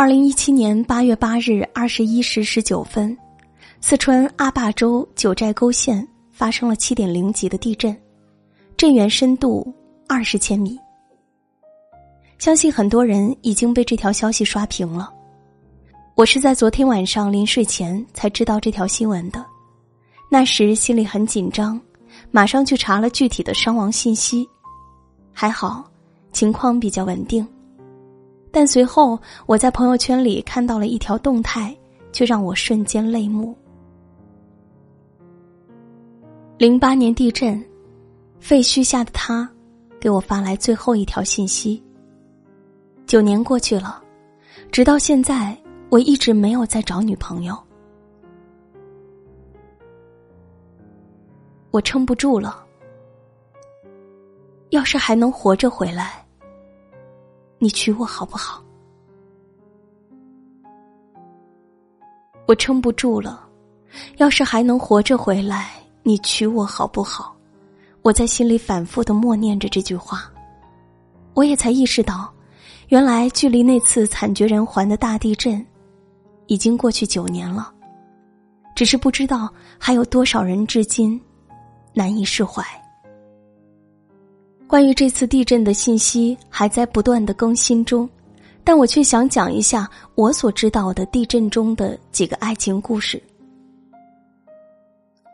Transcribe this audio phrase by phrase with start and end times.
[0.00, 3.14] 二零一七年八月八日二十一时十九分，
[3.82, 7.94] 四川阿坝州九寨沟县发生了七点零级的地震，
[8.78, 9.70] 震源深度
[10.08, 10.78] 二十千米。
[12.38, 15.12] 相信很多人已经被这条消息刷屏了。
[16.14, 19.44] 我是在昨天晚上临睡前才知道这条新闻的，
[20.30, 21.78] 那时心里很紧张，
[22.30, 24.48] 马上去查了具体的伤亡信息，
[25.30, 25.84] 还好，
[26.32, 27.46] 情况比较稳定。
[28.50, 31.76] 但随后我在朋友圈里看到了一条动态，
[32.12, 33.56] 却让我瞬间泪目。
[36.58, 37.64] 零八年地震，
[38.38, 39.48] 废墟下的他，
[40.00, 41.82] 给我发来最后一条信息。
[43.06, 44.02] 九年过去了，
[44.70, 45.56] 直到现在，
[45.88, 47.56] 我一直没有再找女朋友。
[51.70, 52.66] 我撑不住了，
[54.70, 56.19] 要是还能活着回来。
[57.62, 58.64] 你娶我好不好？
[62.46, 63.46] 我撑不住了，
[64.16, 65.72] 要是还能活着回来，
[66.02, 67.36] 你娶我好不好？
[68.00, 70.32] 我在心里反复的默念着这句话，
[71.34, 72.32] 我也才意识到，
[72.88, 75.64] 原来距离那次惨绝人寰的大地震，
[76.46, 77.70] 已经过去九年了，
[78.74, 81.20] 只是不知道还有多少人至今
[81.92, 82.64] 难以释怀。
[84.70, 88.08] 关于这次地震的信息还在不断的更新中，
[88.62, 93.20] 但我却想讲一下我所知道的地震中的几个爱情故事。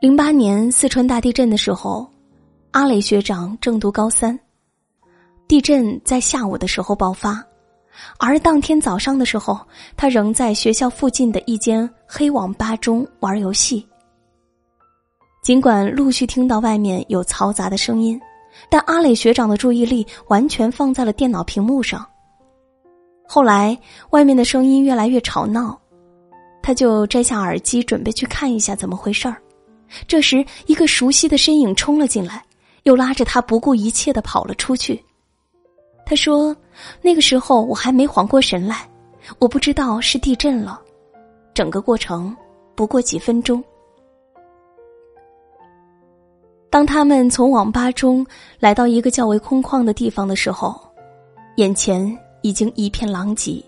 [0.00, 2.08] 零八年四川大地震的时候，
[2.70, 4.38] 阿磊学长正读高三，
[5.48, 7.44] 地震在下午的时候爆发，
[8.20, 9.58] 而当天早上的时候，
[9.96, 13.84] 他仍在学校附近的一间黑网吧中玩游戏。
[15.42, 18.16] 尽管陆续听到外面有嘈杂的声音。
[18.68, 22.06] 但阿磊学长的注意力完全放在了电脑屏幕上。
[23.26, 23.78] 后来，
[24.10, 25.78] 外面的声音越来越吵闹，
[26.62, 29.36] 他就摘下耳机准备去看一下怎么回事儿。
[30.06, 32.44] 这时，一个熟悉的身影冲了进来，
[32.82, 35.02] 又拉着他不顾一切的跑了出去。
[36.06, 36.54] 他说
[37.00, 38.88] ：“那个时候我还没缓过神来，
[39.38, 40.80] 我不知道是地震了，
[41.54, 42.36] 整个过程
[42.74, 43.62] 不过几分钟。”
[46.74, 48.26] 当他们从网吧中
[48.58, 50.74] 来到一个较为空旷的地方的时候，
[51.54, 52.04] 眼前
[52.42, 53.64] 已经一片狼藉，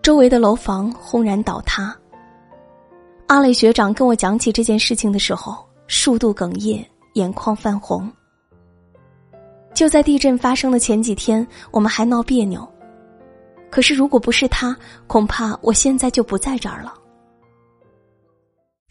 [0.00, 1.94] 周围的楼房轰然倒塌。
[3.26, 6.82] 阿磊学长跟我讲起这件事情的时候，数度哽咽，
[7.12, 8.10] 眼眶泛红。
[9.74, 12.66] 就在地震发生的前几天，我们还闹别扭，
[13.68, 14.74] 可是如果不是他，
[15.06, 16.94] 恐怕我现在就不在这儿了。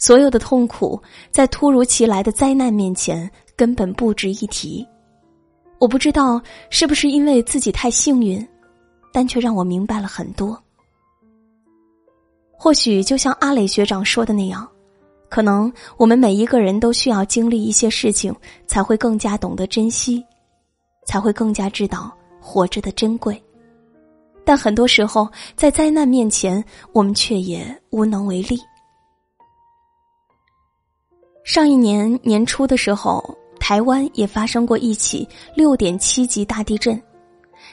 [0.02, 4.84] 所有的痛苦在突如其来的灾难面前根本不值一提。
[5.78, 6.42] 我不知道
[6.72, 8.46] 是不是因为自己太幸运，
[9.14, 10.60] 但却让我明白了很多。
[12.52, 14.68] 或许就像阿磊学长说的那样，
[15.30, 18.36] 可能我们每一个人都需要经历一些事情，
[18.66, 20.26] 才会更加懂得珍惜，
[21.06, 23.40] 才会更加知道活着的珍贵。
[24.44, 28.60] 但很多时候，在灾难面前，我们却也无能为力。
[31.54, 33.22] 上一年年初的时候，
[33.60, 36.98] 台湾也发生过一起六点七级大地震。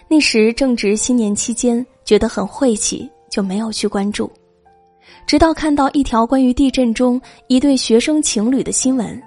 [0.09, 4.29] 那时正值新年期间，觉得很晦气，就没有去关注。
[5.29, 9.23] 直到看到一条关于地震中一对学生情侣的新闻。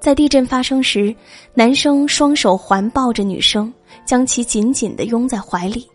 [0.00, 1.14] 在地震发生时，
[1.54, 3.72] 男生双手环抱着女生，
[4.04, 5.88] 将其紧紧的拥在怀里，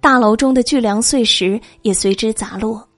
[0.00, 2.88] 大楼中的巨梁碎石也随之砸落。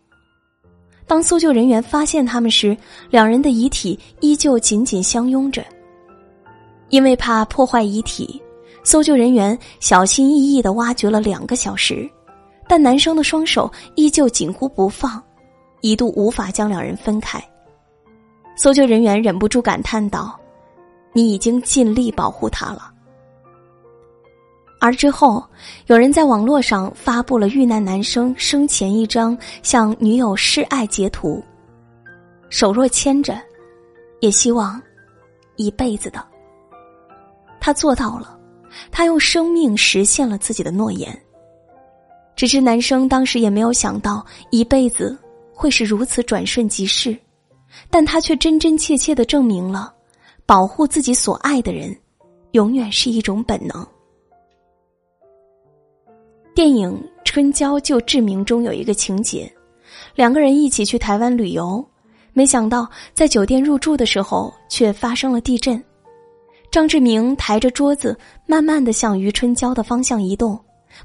[1.07, 2.77] 当搜救人员发现他们时，
[3.11, 5.65] 两人的遗体依旧紧紧相拥着。
[6.89, 8.41] 因为怕破坏遗体，
[8.83, 12.09] 搜救人员小心翼翼的挖掘了两个小时，
[12.69, 15.23] 但男生的双手依旧紧箍不放，
[15.81, 17.43] 一度无法将两人分开。
[18.57, 20.39] 搜救人员忍不住感叹道
[21.13, 22.93] ：“你已经尽力保护他了。”
[24.85, 25.43] 而之后，
[25.87, 31.43] 有人在网络上发布了遇难男生生前一张向女友示爱截图，
[32.51, 33.41] 手若牵着，
[34.21, 34.79] 也希望
[35.57, 36.23] 一辈子的。
[37.59, 38.39] 他做到了，
[38.93, 41.19] 他用生命实现了自己的诺言。
[42.37, 45.17] 只是男生当时也没有想到一辈子
[45.51, 47.17] 会是如此转瞬即逝，
[47.89, 49.95] 但他却真真切切的证明了，
[50.45, 51.97] 保护自己所爱的人，
[52.51, 53.83] 永远是一种本能。
[56.55, 56.89] 电影
[57.25, 59.53] 《春娇救志明》中有一个情节，
[60.15, 61.85] 两个人一起去台湾旅游，
[62.33, 65.83] 没想到在酒店入住的时候却发生了地震。
[66.71, 68.17] 张志明抬着桌子，
[68.47, 70.57] 慢慢的向余春娇的方向移动，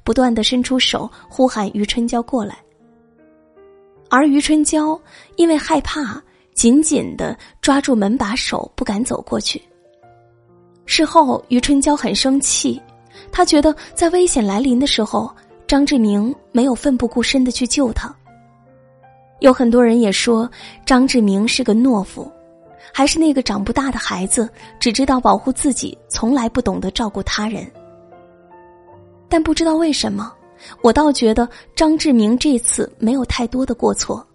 [0.04, 2.56] 不断的伸出手呼喊余春娇过来。
[4.08, 5.00] 而余春娇
[5.36, 6.22] 因为害怕，
[6.54, 9.60] 紧紧的抓住门把手，不敢走过去。
[10.86, 12.80] 事后，余春娇很生气，
[13.32, 15.34] 他觉得在危险来临的时候，
[15.68, 18.14] 张志明没有奋不顾身的去救他。
[19.40, 20.50] 有很多人也说，
[20.86, 22.30] 张志明是个懦夫，
[22.94, 24.50] 还是那个长不大的孩子，
[24.80, 27.66] 只知道保护自己，从来不懂得照顾他人。
[29.30, 30.34] 但不知道为什么，
[30.82, 34.26] 我倒觉得张志明这次没有太多的过错。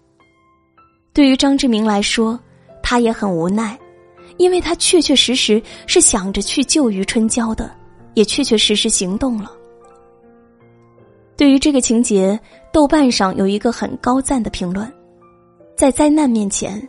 [1.13, 2.39] 对于张志明来说，
[2.83, 3.79] 他也很无奈，
[4.37, 7.71] 因为他确确实实是想着去救余春娇的，
[8.15, 9.53] 也确确实实行动了。
[11.37, 12.39] 对于这个情节，
[12.73, 14.91] 豆瓣上有一个很高赞的评论：
[15.77, 16.81] 在灾难面前，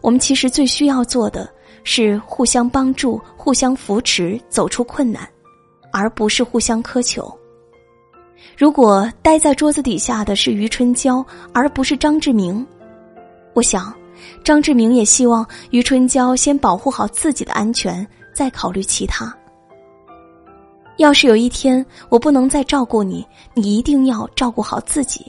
[0.00, 1.48] 我们其实最需要做的
[1.84, 5.28] 是互相帮助、互相扶持，走出困难，
[5.92, 7.32] 而不是互相苛求。
[8.58, 12.66] 如果待在桌子底下的是余春娇，而不是张志明，
[13.54, 13.94] 我想，
[14.42, 19.32] 张志明也希望余春娇先保护好自己的安全，再考虑其他。
[20.98, 25.24] 要是有一天我不能再照顾你，你一定要照顾好自己。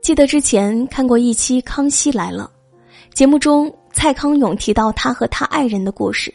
[0.00, 2.48] 记得之前看过一期《康熙来了》，
[3.14, 6.32] 节目中蔡康永提到他和他爱人的故事。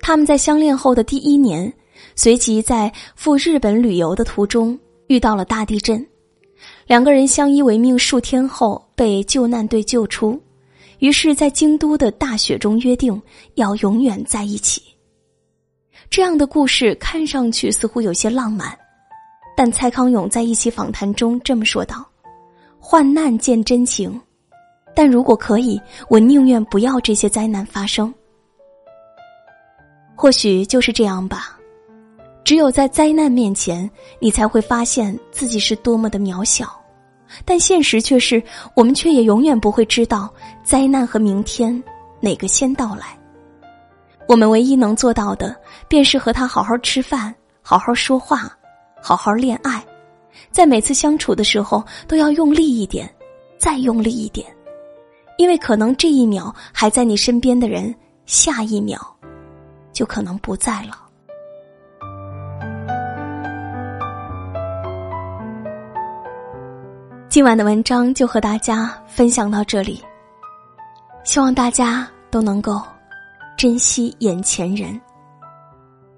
[0.00, 1.72] 他们在相恋后的第一年，
[2.14, 4.78] 随即在赴日本旅游的途中
[5.08, 6.06] 遇到了大地震，
[6.86, 10.40] 两个人相依为命数天后被救难队救出，
[11.00, 13.20] 于是，在京都的大雪中约定
[13.54, 14.80] 要永远在一起。
[16.10, 18.76] 这样的故事看上去似乎有些浪漫，
[19.56, 22.04] 但蔡康永在一期访谈中这么说道
[22.80, 24.20] ：“患难见真情，
[24.94, 28.12] 但如果可以，我宁愿不要这些灾难发生。
[30.16, 31.56] 或许就是这样吧，
[32.42, 33.88] 只有在灾难面前，
[34.18, 36.74] 你才会发现自己是多么的渺小。
[37.44, 38.42] 但现实却是，
[38.74, 40.32] 我们却也永远不会知道
[40.64, 41.80] 灾难和明天
[42.18, 43.16] 哪个先到来。”
[44.28, 45.56] 我们唯一能做到的，
[45.88, 48.54] 便是和他好好吃饭，好好说话，
[49.00, 49.82] 好好恋爱，
[50.50, 53.10] 在每次相处的时候都要用力一点，
[53.56, 54.46] 再用力一点，
[55.38, 57.94] 因为可能这一秒还在你身边的人，
[58.26, 59.00] 下一秒
[59.94, 60.98] 就可能不在了。
[67.30, 70.02] 今晚的文章就和大家分享到这里，
[71.24, 72.82] 希望大家都能够。
[73.58, 74.98] 珍惜眼前人。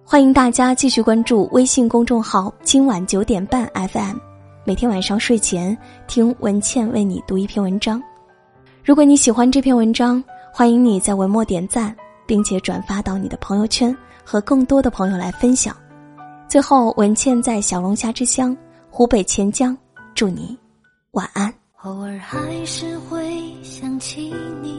[0.05, 4.19] 欢迎大家继续关注微信公众号“今晚九点半 FM”，
[4.63, 5.75] 每天晚上睡前
[6.07, 7.99] 听文倩为你读一篇文章。
[8.85, 10.23] 如果你喜欢这篇文章，
[10.53, 11.97] 欢迎你在文末点赞，
[12.27, 15.75] 并且转发到你的朋友圈，和更多的朋友来分享。
[16.47, 18.55] 最后，文倩在小龙虾之乡
[18.91, 19.75] 湖北潜江，
[20.15, 20.55] 祝你
[21.13, 21.51] 晚安。
[21.85, 24.79] 偶尔还是会想起你。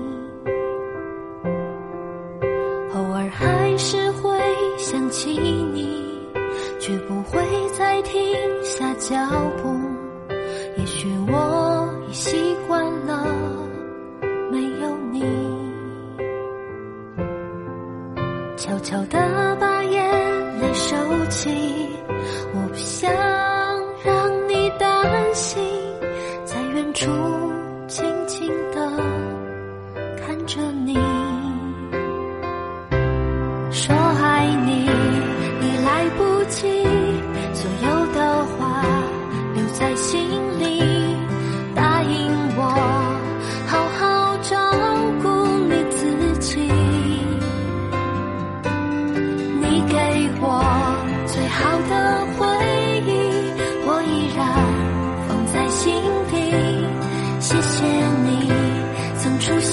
[12.11, 13.25] 习惯了
[14.51, 15.23] 没有你，
[18.57, 20.95] 悄悄地把眼泪收
[21.29, 21.49] 起。
[22.53, 23.09] 我不想
[24.03, 25.63] 让你担心，
[26.43, 27.09] 在远处
[27.87, 28.91] 静静地
[30.17, 30.99] 看着你。
[33.71, 34.85] 说爱你，
[35.61, 36.80] 已来不及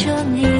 [0.00, 0.59] 着你。